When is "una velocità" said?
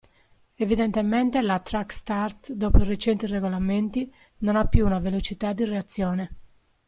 4.83-5.53